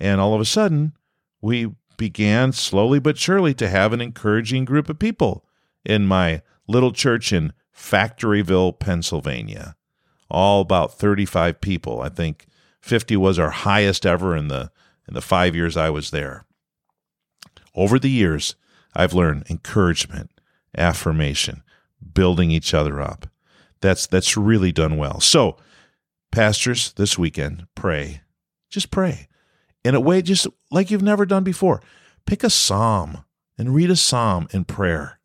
And 0.00 0.20
all 0.20 0.34
of 0.34 0.40
a 0.40 0.46
sudden, 0.46 0.94
we 1.40 1.74
began 1.96 2.52
slowly 2.52 2.98
but 2.98 3.18
surely 3.18 3.54
to 3.54 3.68
have 3.68 3.92
an 3.92 4.00
encouraging 4.00 4.64
group 4.64 4.88
of 4.88 4.98
people 4.98 5.44
in 5.84 6.06
my 6.06 6.42
little 6.66 6.92
church 6.92 7.32
in 7.32 7.52
Factoryville, 7.74 8.78
Pennsylvania. 8.78 9.76
All 10.30 10.60
about 10.60 10.94
35 10.94 11.60
people. 11.60 12.00
I 12.00 12.08
think 12.08 12.46
50 12.80 13.16
was 13.16 13.38
our 13.38 13.50
highest 13.50 14.06
ever 14.06 14.36
in 14.36 14.48
the 14.48 14.70
in 15.08 15.14
the 15.14 15.20
5 15.20 15.56
years 15.56 15.76
I 15.76 15.90
was 15.90 16.10
there. 16.10 16.44
Over 17.74 17.98
the 17.98 18.10
years, 18.10 18.54
I've 18.94 19.14
learned 19.14 19.46
encouragement, 19.48 20.30
affirmation, 20.76 21.62
building 22.14 22.50
each 22.50 22.74
other 22.74 23.00
up. 23.00 23.26
That's 23.80 24.06
that's 24.06 24.36
really 24.36 24.72
done 24.72 24.96
well. 24.96 25.20
So, 25.20 25.56
pastors, 26.32 26.92
this 26.92 27.16
weekend, 27.16 27.66
pray. 27.74 28.22
Just 28.70 28.90
pray. 28.90 29.28
In 29.84 29.94
a 29.94 30.00
way 30.00 30.20
just 30.22 30.46
like 30.70 30.90
you've 30.90 31.02
never 31.02 31.24
done 31.24 31.44
before. 31.44 31.80
Pick 32.26 32.44
a 32.44 32.50
psalm 32.50 33.24
and 33.56 33.74
read 33.74 33.90
a 33.90 33.96
psalm 33.96 34.48
in 34.52 34.64
prayer 34.64 35.18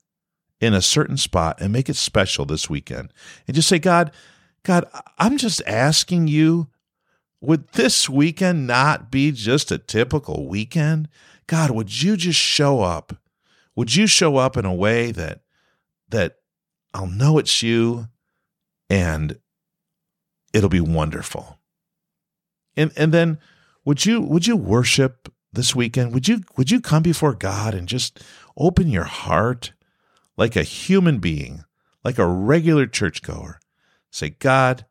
in 0.62 0.74
a 0.74 0.82
certain 0.82 1.18
spot 1.18 1.60
and 1.60 1.74
make 1.74 1.90
it 1.90 1.96
special 1.96 2.46
this 2.46 2.70
weekend. 2.70 3.12
And 3.48 3.56
just 3.56 3.68
say, 3.68 3.80
God, 3.80 4.12
God, 4.64 4.86
I'm 5.18 5.38
just 5.38 5.62
asking 5.68 6.30
you, 6.30 6.70
would 7.44 7.68
this 7.74 8.10
weekend 8.10 8.66
not 8.66 9.12
be 9.12 9.32
just 9.34 9.70
a 9.70 9.78
typical 9.78 10.48
weekend? 10.48 11.10
God, 11.46 11.72
would 11.72 12.02
you 12.02 12.16
just 12.16 12.40
show 12.40 12.82
up? 12.82 13.18
Would 13.76 13.94
you 13.94 14.08
show 14.08 14.38
up 14.38 14.56
in 14.56 14.64
a 14.64 14.74
way 14.74 15.12
that 15.12 15.42
that 16.08 16.38
I'll 16.94 17.08
know 17.08 17.38
it's 17.38 17.62
you 17.62 18.08
and 18.90 19.38
it'll 20.54 20.70
be 20.70 20.80
wonderful. 20.80 21.60
And 22.78 22.94
and 22.96 23.12
then 23.14 23.40
would 23.84 24.06
you 24.06 24.22
would 24.22 24.48
you 24.48 24.56
worship 24.56 25.30
this 25.52 25.76
weekend? 25.76 26.14
Would 26.14 26.30
you 26.30 26.44
would 26.56 26.72
you 26.72 26.80
come 26.80 27.04
before 27.04 27.34
God 27.34 27.74
and 27.74 27.90
just 27.90 28.24
open 28.56 28.88
your 28.88 29.04
heart 29.04 29.74
like 30.38 30.56
a 30.56 30.64
human 30.64 31.20
being, 31.20 31.66
like 32.06 32.18
a 32.18 32.26
regular 32.26 32.88
churchgoer. 32.88 33.60
Say, 34.12 34.30
God, 34.30 34.86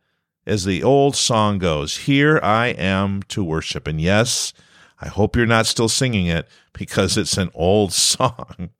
as 0.46 0.64
the 0.64 0.82
old 0.82 1.16
song 1.16 1.58
goes, 1.58 1.98
here 1.98 2.40
I 2.42 2.68
am 2.68 3.22
to 3.24 3.44
worship. 3.44 3.86
And 3.86 4.00
yes, 4.00 4.52
I 5.00 5.08
hope 5.08 5.36
you're 5.36 5.46
not 5.46 5.66
still 5.66 5.88
singing 5.88 6.26
it 6.26 6.48
because 6.72 7.16
it's 7.16 7.36
an 7.36 7.50
old 7.54 7.92
song, 7.92 8.70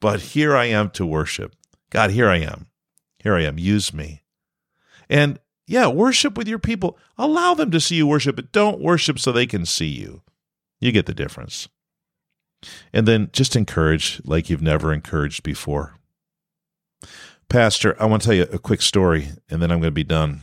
but 0.00 0.20
here 0.20 0.56
I 0.56 0.66
am 0.66 0.90
to 0.90 1.06
worship. 1.06 1.54
God, 1.90 2.10
here 2.10 2.28
I 2.28 2.38
am. 2.38 2.66
Here 3.18 3.34
I 3.34 3.42
am. 3.42 3.58
Use 3.58 3.92
me. 3.92 4.22
And 5.08 5.38
yeah, 5.66 5.86
worship 5.86 6.36
with 6.36 6.48
your 6.48 6.58
people. 6.58 6.98
Allow 7.18 7.54
them 7.54 7.70
to 7.70 7.80
see 7.80 7.96
you 7.96 8.06
worship, 8.06 8.36
but 8.36 8.52
don't 8.52 8.80
worship 8.80 9.18
so 9.18 9.30
they 9.30 9.46
can 9.46 9.66
see 9.66 9.86
you. 9.86 10.22
You 10.80 10.90
get 10.92 11.06
the 11.06 11.14
difference. 11.14 11.68
And 12.92 13.06
then 13.06 13.30
just 13.32 13.56
encourage 13.56 14.20
like 14.24 14.48
you've 14.48 14.62
never 14.62 14.92
encouraged 14.92 15.42
before. 15.42 15.94
Pastor, 17.48 18.00
I 18.00 18.06
want 18.06 18.22
to 18.22 18.26
tell 18.26 18.36
you 18.36 18.44
a 18.44 18.58
quick 18.58 18.82
story 18.82 19.28
and 19.50 19.60
then 19.60 19.70
I'm 19.70 19.78
going 19.78 19.90
to 19.90 19.90
be 19.90 20.04
done. 20.04 20.40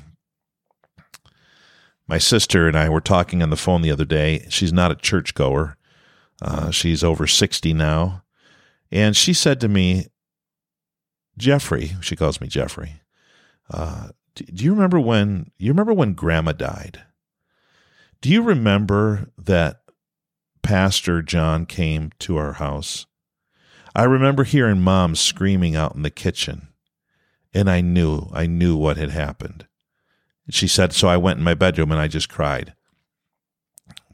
My 2.09 2.17
sister 2.17 2.67
and 2.67 2.75
I 2.75 2.89
were 2.89 3.01
talking 3.01 3.43
on 3.43 3.51
the 3.51 3.55
phone 3.55 3.83
the 3.83 3.91
other 3.91 4.03
day. 4.03 4.47
She's 4.49 4.73
not 4.73 4.91
a 4.91 4.95
churchgoer. 4.95 5.77
Uh, 6.41 6.71
she's 6.71 7.03
over 7.03 7.27
60 7.27 7.71
now. 7.75 8.23
And 8.91 9.15
she 9.15 9.31
said 9.31 9.61
to 9.61 9.67
me, 9.67 10.07
Jeffrey, 11.37 11.91
she 12.01 12.15
calls 12.15 12.41
me 12.41 12.47
Jeffrey, 12.47 13.01
uh, 13.71 14.09
do, 14.33 14.43
do 14.45 14.65
you 14.65 14.73
remember 14.73 14.99
when, 14.99 15.51
you 15.59 15.71
remember 15.71 15.93
when 15.93 16.13
grandma 16.13 16.51
died? 16.51 17.03
Do 18.21 18.29
you 18.29 18.41
remember 18.41 19.29
that 19.37 19.81
Pastor 20.63 21.21
John 21.21 21.67
came 21.67 22.11
to 22.19 22.37
our 22.37 22.53
house? 22.53 23.05
I 23.95 24.05
remember 24.05 24.45
hearing 24.45 24.81
mom 24.81 25.15
screaming 25.15 25.75
out 25.75 25.93
in 25.93 26.01
the 26.01 26.09
kitchen 26.09 26.69
and 27.53 27.69
I 27.69 27.81
knew, 27.81 28.29
I 28.33 28.47
knew 28.47 28.75
what 28.75 28.97
had 28.97 29.11
happened. 29.11 29.67
She 30.49 30.67
said, 30.67 30.93
so 30.93 31.07
I 31.07 31.17
went 31.17 31.39
in 31.39 31.43
my 31.43 31.53
bedroom 31.53 31.91
and 31.91 31.99
I 31.99 32.07
just 32.07 32.29
cried. 32.29 32.73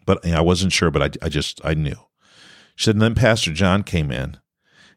But 0.06 0.26
I 0.26 0.42
wasn't 0.42 0.74
sure, 0.74 0.92
but 0.92 1.02
I, 1.02 1.10
I 1.26 1.30
just, 1.30 1.62
I 1.64 1.74
knew. 1.74 1.96
She 2.76 2.86
said, 2.86 2.96
and 2.96 3.02
then 3.02 3.16
Pastor 3.16 3.54
John 3.54 3.84
came 3.84 4.12
in 4.12 4.38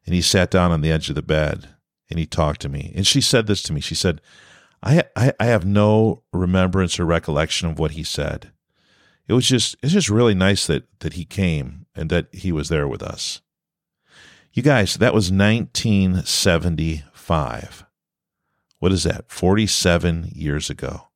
and 0.04 0.14
he 0.14 0.21
sat 0.21 0.50
down 0.50 0.73
on 0.73 0.80
the 0.80 0.92
edge 0.92 1.09
of 1.09 1.14
the 1.14 1.23
bed 1.23 1.68
and 2.11 2.18
he 2.18 2.26
talked 2.26 2.61
to 2.62 2.68
me. 2.68 2.92
And 2.95 3.07
she 3.07 3.21
said 3.21 3.47
this 3.47 3.62
to 3.64 3.73
me. 3.73 3.80
She 3.80 3.95
said, 3.95 4.21
I, 4.83 5.04
I, 5.16 5.33
I 5.38 5.47
have 5.47 5.64
no 5.64 6.23
remembrance 6.33 7.00
or 7.00 7.04
recollection 7.04 7.68
of 7.68 7.78
what 7.78 7.92
he 7.92 8.02
said. 8.02 8.50
It 9.26 9.35
was 9.35 9.47
just, 9.47 9.76
it's 9.83 9.92
just 9.92 10.09
really 10.09 10.35
nice 10.35 10.66
that, 10.66 10.88
that 11.00 11.12
he 11.14 11.25
came 11.25 11.87
and 11.95 12.11
that 12.11 12.35
he 12.35 12.52
was 12.52 12.68
there 12.68 12.88
with 12.88 13.02
us. 13.02 13.40
You 14.52 14.62
guys, 14.62 14.97
that 14.97 15.14
was 15.14 15.30
1975 15.30 17.85
what 18.78 18.92
is 18.92 19.04
that, 19.04 19.30
47 19.30 20.30
years 20.35 20.71
ago. 20.71 21.07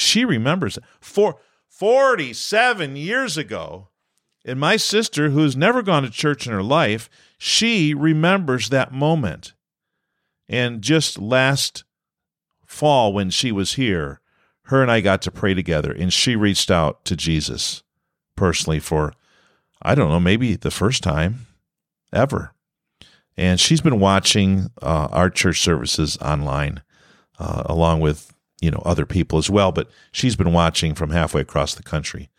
She 0.00 0.24
remembers 0.24 0.76
it. 0.76 0.84
For 1.00 1.38
47 1.68 2.96
years 2.96 3.36
ago. 3.36 3.88
And 4.44 4.58
my 4.58 4.76
sister, 4.76 5.30
who's 5.30 5.56
never 5.56 5.82
gone 5.82 6.02
to 6.02 6.10
church 6.10 6.46
in 6.46 6.52
her 6.52 6.62
life, 6.62 7.10
she 7.38 7.94
remembers 7.94 8.68
that 8.68 8.92
moment. 8.92 9.54
And 10.48 10.82
just 10.82 11.18
last 11.18 11.84
fall, 12.66 13.12
when 13.12 13.30
she 13.30 13.52
was 13.52 13.74
here, 13.74 14.20
her 14.64 14.82
and 14.82 14.90
I 14.90 15.00
got 15.00 15.20
to 15.22 15.30
pray 15.30 15.54
together, 15.54 15.92
and 15.92 16.12
she 16.12 16.36
reached 16.36 16.70
out 16.70 17.04
to 17.04 17.16
Jesus 17.16 17.82
personally 18.36 18.80
for, 18.80 19.12
I 19.82 19.94
don't 19.94 20.08
know, 20.08 20.20
maybe 20.20 20.56
the 20.56 20.70
first 20.70 21.02
time 21.02 21.46
ever. 22.12 22.54
And 23.36 23.60
she's 23.60 23.80
been 23.80 24.00
watching 24.00 24.70
uh, 24.80 25.08
our 25.10 25.30
church 25.30 25.60
services 25.60 26.16
online, 26.18 26.82
uh, 27.38 27.62
along 27.66 28.00
with 28.00 28.34
you 28.60 28.70
know 28.70 28.82
other 28.84 29.06
people 29.06 29.38
as 29.38 29.50
well. 29.50 29.72
But 29.72 29.90
she's 30.12 30.36
been 30.36 30.52
watching 30.52 30.94
from 30.94 31.10
halfway 31.10 31.40
across 31.40 31.74
the 31.74 31.82
country. 31.82 32.30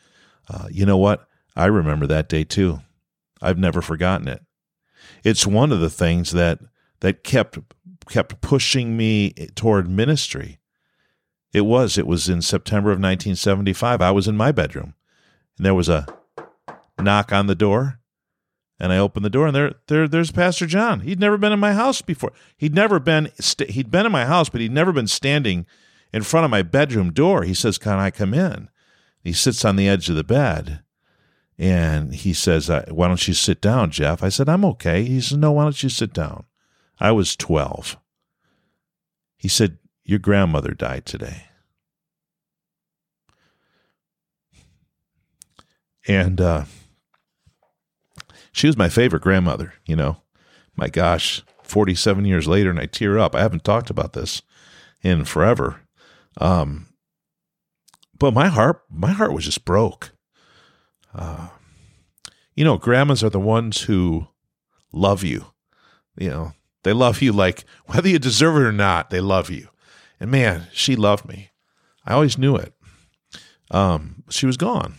Uh, 0.50 0.68
you 0.72 0.86
know 0.86 0.98
what? 0.98 1.28
I 1.56 1.66
remember 1.66 2.08
that 2.08 2.30
day 2.30 2.44
too. 2.44 2.82
I've 3.42 3.58
never 3.58 3.82
forgotten 3.82 4.28
it. 4.28 4.44
It's 5.24 5.48
one 5.48 5.72
of 5.72 5.80
the 5.80 5.90
things 5.90 6.32
that 6.32 6.60
that 7.02 7.24
kept 7.24 7.60
kept 8.10 8.42
pushing 8.42 8.96
me 8.98 9.32
toward 9.56 9.90
ministry. 9.90 10.60
It 11.54 11.62
was. 11.62 11.98
It 11.98 12.08
was 12.08 12.30
in 12.30 12.42
September 12.42 12.92
of 12.92 12.98
1975. 12.98 14.02
I 14.02 14.12
was 14.12 14.28
in 14.28 14.38
my 14.38 14.52
bedroom, 14.52 14.94
and 15.58 15.66
there 15.66 15.74
was 15.74 15.90
a 15.90 16.08
knock 17.00 17.34
on 17.34 17.48
the 17.48 17.56
door, 17.56 18.00
and 18.80 18.94
I 18.94 18.98
opened 18.98 19.26
the 19.26 19.30
door, 19.30 19.48
and 19.48 19.56
there, 19.56 19.74
there, 19.88 20.08
there's 20.08 20.32
Pastor 20.32 20.66
John. 20.66 21.02
He'd 21.02 21.20
never 21.20 21.38
been 21.38 21.52
in 21.52 21.60
my 21.60 21.74
house 21.74 22.02
before. 22.02 22.32
He'd 22.58 22.74
never 22.74 23.00
been. 23.00 23.30
He'd 23.68 23.92
been 23.92 24.06
in 24.06 24.12
my 24.12 24.26
house, 24.26 24.50
but 24.50 24.62
he'd 24.62 24.72
never 24.72 24.94
been 24.94 25.08
standing 25.08 25.66
in 26.14 26.24
front 26.24 26.46
of 26.46 26.52
my 26.52 26.62
bedroom 26.62 27.12
door. 27.12 27.44
He 27.44 27.54
says, 27.54 27.78
"Can 27.78 28.00
I 28.00 28.12
come 28.12 28.34
in?" 28.34 28.70
He 29.24 29.34
sits 29.34 29.64
on 29.64 29.76
the 29.76 29.88
edge 29.88 30.10
of 30.10 30.16
the 30.16 30.24
bed, 30.24 30.82
and 31.58 32.14
he 32.14 32.34
says, 32.34 32.70
"Why 32.70 33.08
don't 33.08 33.28
you 33.28 33.34
sit 33.34 33.62
down, 33.62 33.92
Jeff?" 33.92 34.24
I 34.24 34.30
said, 34.30 34.50
"I'm 34.50 34.66
okay." 34.66 35.04
He 35.04 35.22
says, 35.22 35.38
"No, 35.38 35.52
why 35.52 35.64
don't 35.64 35.84
you 35.84 35.90
sit 35.90 36.14
down?" 36.14 36.46
I 37.02 37.12
was 37.12 37.36
12. 37.36 37.98
He 39.36 39.48
said, 39.48 39.80
Your 40.04 40.20
grandmother 40.20 40.76
died 40.76 41.08
today. 41.08 41.46
And 46.08 46.40
uh, 46.40 46.66
she 48.52 48.68
was 48.68 48.78
my 48.78 48.88
favorite 48.88 49.24
grandmother, 49.24 49.74
you 49.84 49.96
know. 49.96 50.18
My 50.76 50.90
gosh, 50.90 51.42
47 51.64 52.24
years 52.26 52.48
later, 52.48 52.70
and 52.70 52.80
I 52.80 52.86
tear 52.86 53.18
up. 53.18 53.36
I 53.36 53.42
haven't 53.42 53.64
talked 53.64 53.90
about 53.90 54.14
this 54.14 54.44
in 55.02 55.26
forever. 55.26 55.81
Um, 56.38 56.88
but 58.18 58.34
my 58.34 58.48
heart, 58.48 58.84
my 58.90 59.12
heart 59.12 59.34
was 59.34 59.46
just 59.46 59.66
broke. 59.66 60.12
Uh, 61.14 61.50
you 62.56 62.64
know, 62.64 62.78
grandmas 62.78 63.24
are 63.24 63.30
the 63.30 63.40
ones 63.40 63.82
who 63.82 64.28
love 64.94 65.24
you. 65.24 65.46
You 66.18 66.30
know, 66.30 66.54
they 66.84 66.94
love 66.94 67.22
you 67.22 67.32
like 67.32 67.66
whether 67.86 68.10
you 68.10 68.20
deserve 68.20 68.58
it 68.58 68.66
or 68.66 68.72
not, 68.72 69.10
they 69.10 69.22
love 69.22 69.50
you. 69.50 69.70
And 70.20 70.30
man, 70.30 70.68
she 70.72 70.96
loved 70.96 71.28
me. 71.28 71.50
I 72.06 72.14
always 72.14 72.38
knew 72.38 72.56
it. 72.56 72.74
Um, 73.72 74.24
she 74.30 74.46
was 74.46 74.58
gone. 74.58 74.96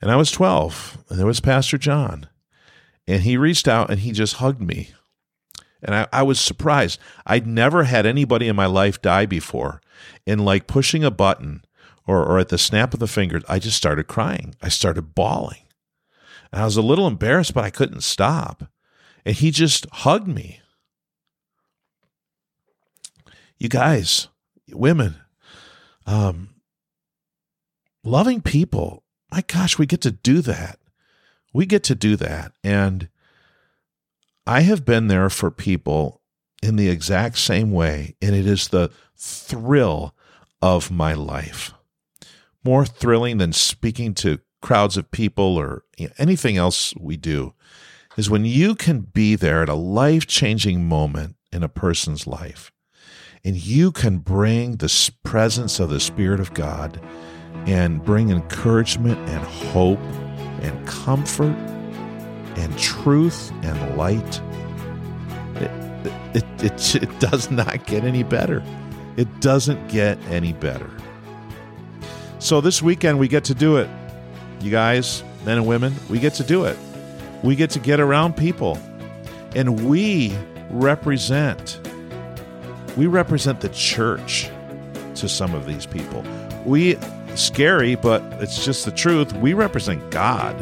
And 0.00 0.10
I 0.10 0.16
was 0.16 0.30
12, 0.30 1.04
and 1.08 1.18
there 1.18 1.26
was 1.26 1.40
Pastor 1.40 1.78
John. 1.78 2.28
And 3.08 3.22
he 3.22 3.36
reached 3.36 3.66
out 3.66 3.90
and 3.90 4.00
he 4.00 4.12
just 4.12 4.34
hugged 4.34 4.60
me. 4.60 4.90
And 5.86 5.94
I, 5.94 6.06
I 6.12 6.22
was 6.22 6.38
surprised. 6.38 7.00
I'd 7.24 7.46
never 7.46 7.84
had 7.84 8.04
anybody 8.04 8.48
in 8.48 8.56
my 8.56 8.66
life 8.66 9.00
die 9.00 9.24
before. 9.24 9.80
And 10.26 10.44
like 10.44 10.66
pushing 10.66 11.02
a 11.02 11.10
button 11.10 11.64
or, 12.06 12.22
or 12.22 12.38
at 12.38 12.50
the 12.50 12.58
snap 12.58 12.92
of 12.92 13.00
the 13.00 13.06
fingers, 13.06 13.42
I 13.48 13.58
just 13.58 13.78
started 13.78 14.04
crying. 14.04 14.54
I 14.60 14.68
started 14.68 15.14
bawling. 15.14 15.62
And 16.52 16.60
I 16.60 16.64
was 16.66 16.76
a 16.76 16.82
little 16.82 17.06
embarrassed, 17.06 17.54
but 17.54 17.64
I 17.64 17.70
couldn't 17.70 18.02
stop 18.02 18.64
and 19.26 19.34
he 19.34 19.50
just 19.50 19.86
hugged 19.90 20.28
me. 20.28 20.60
You 23.58 23.68
guys, 23.68 24.28
women, 24.70 25.16
um, 26.06 26.50
loving 28.04 28.40
people, 28.40 29.02
my 29.32 29.42
gosh, 29.48 29.78
we 29.78 29.86
get 29.86 30.00
to 30.02 30.12
do 30.12 30.40
that. 30.42 30.78
We 31.52 31.66
get 31.66 31.82
to 31.84 31.96
do 31.96 32.14
that. 32.16 32.52
And 32.62 33.08
I 34.46 34.60
have 34.60 34.84
been 34.84 35.08
there 35.08 35.28
for 35.28 35.50
people 35.50 36.22
in 36.62 36.76
the 36.76 36.88
exact 36.88 37.38
same 37.38 37.72
way, 37.72 38.14
and 38.22 38.34
it 38.34 38.46
is 38.46 38.68
the 38.68 38.90
thrill 39.16 40.14
of 40.62 40.90
my 40.90 41.14
life. 41.14 41.72
More 42.64 42.86
thrilling 42.86 43.38
than 43.38 43.52
speaking 43.52 44.14
to 44.14 44.40
crowds 44.62 44.96
of 44.96 45.10
people 45.10 45.56
or 45.56 45.84
anything 46.18 46.56
else 46.56 46.94
we 46.96 47.16
do 47.16 47.54
is 48.16 48.30
when 48.30 48.44
you 48.44 48.74
can 48.74 49.00
be 49.00 49.34
there 49.36 49.62
at 49.62 49.68
a 49.68 49.74
life 49.74 50.26
changing 50.26 50.88
moment 50.88 51.36
in 51.52 51.62
a 51.62 51.68
person's 51.68 52.26
life 52.26 52.72
and 53.44 53.56
you 53.56 53.92
can 53.92 54.18
bring 54.18 54.76
the 54.76 55.10
presence 55.22 55.78
of 55.78 55.90
the 55.90 56.00
Spirit 56.00 56.40
of 56.40 56.52
God 56.54 57.00
and 57.66 58.04
bring 58.04 58.30
encouragement 58.30 59.18
and 59.28 59.44
hope 59.44 60.00
and 60.62 60.86
comfort 60.86 61.54
and 62.56 62.76
truth 62.78 63.52
and 63.62 63.96
light. 63.96 64.40
It, 65.56 65.70
it, 66.34 66.64
it, 66.64 66.94
it, 67.02 67.20
does 67.20 67.50
not 67.50 67.86
get 67.86 68.04
any 68.04 68.22
better. 68.22 68.62
It 69.16 69.40
doesn't 69.40 69.88
get 69.88 70.18
any 70.28 70.52
better. 70.52 70.90
So 72.38 72.60
this 72.60 72.82
weekend, 72.82 73.18
we 73.18 73.28
get 73.28 73.44
to 73.44 73.54
do 73.54 73.76
it. 73.76 73.88
You 74.60 74.70
guys, 74.70 75.22
men 75.44 75.58
and 75.58 75.66
women, 75.66 75.94
we 76.08 76.18
get 76.18 76.34
to 76.34 76.44
do 76.44 76.64
it. 76.64 76.78
We 77.42 77.56
get 77.56 77.70
to 77.70 77.78
get 77.78 78.00
around 78.00 78.36
people 78.36 78.78
and 79.54 79.88
we 79.88 80.36
represent 80.70 81.80
we 82.96 83.06
represent 83.06 83.60
the 83.60 83.68
church 83.68 84.50
to 85.16 85.28
some 85.28 85.54
of 85.54 85.66
these 85.66 85.84
people. 85.84 86.24
We 86.64 86.96
scary, 87.34 87.94
but 87.94 88.22
it's 88.40 88.64
just 88.64 88.86
the 88.86 88.90
truth. 88.90 89.32
We 89.34 89.52
represent 89.52 90.10
God 90.10 90.56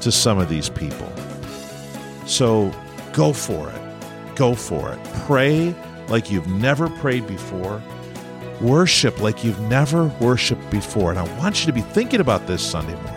to 0.00 0.10
some 0.10 0.38
of 0.38 0.48
these 0.48 0.70
people. 0.70 1.12
So 2.28 2.72
go 3.12 3.32
for 3.32 3.70
it. 3.70 4.36
Go 4.36 4.54
for 4.54 4.92
it. 4.92 5.04
Pray 5.26 5.74
like 6.08 6.30
you've 6.30 6.46
never 6.46 6.88
prayed 6.88 7.26
before. 7.26 7.82
Worship 8.60 9.20
like 9.20 9.42
you've 9.42 9.60
never 9.62 10.06
worshiped 10.20 10.70
before. 10.70 11.10
And 11.10 11.18
I 11.18 11.38
want 11.38 11.60
you 11.60 11.66
to 11.66 11.72
be 11.72 11.80
thinking 11.80 12.20
about 12.20 12.46
this 12.46 12.62
Sunday 12.62 12.94
morning 12.94 13.14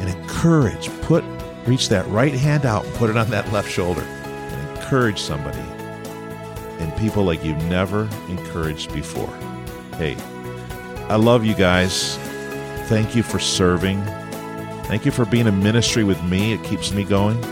and 0.00 0.08
encourage, 0.08 0.88
put 1.02 1.22
reach 1.66 1.88
that 1.88 2.06
right 2.08 2.32
hand 2.32 2.64
out 2.64 2.84
and 2.84 2.94
put 2.94 3.10
it 3.10 3.16
on 3.16 3.28
that 3.30 3.52
left 3.52 3.70
shoulder 3.70 4.02
and 4.02 4.78
encourage 4.78 5.20
somebody 5.20 5.58
and 6.78 6.96
people 6.96 7.24
like 7.24 7.42
you've 7.44 7.62
never 7.64 8.08
encouraged 8.28 8.92
before. 8.92 9.32
Hey, 9.96 10.14
I 11.08 11.16
love 11.16 11.44
you 11.44 11.54
guys. 11.54 12.16
Thank 12.88 13.16
you 13.16 13.22
for 13.22 13.38
serving. 13.38 14.02
Thank 14.84 15.04
you 15.04 15.10
for 15.10 15.24
being 15.24 15.48
a 15.48 15.52
ministry 15.52 16.04
with 16.04 16.22
me. 16.24 16.52
It 16.52 16.62
keeps 16.62 16.92
me 16.92 17.02
going. 17.02 17.42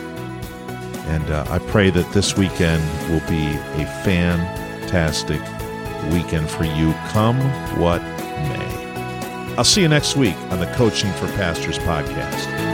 And 1.06 1.30
uh, 1.30 1.44
I 1.48 1.58
pray 1.58 1.90
that 1.90 2.10
this 2.12 2.36
weekend 2.36 2.82
will 3.10 3.26
be 3.28 3.46
a 3.82 3.86
fantastic 4.04 5.40
weekend 6.12 6.50
for 6.50 6.64
you, 6.64 6.92
come 7.08 7.38
what 7.78 8.02
may. 8.02 9.54
I'll 9.56 9.64
see 9.64 9.82
you 9.82 9.88
next 9.88 10.16
week 10.16 10.36
on 10.50 10.60
the 10.60 10.72
Coaching 10.74 11.12
for 11.12 11.26
Pastors 11.28 11.78
podcast. 11.78 12.73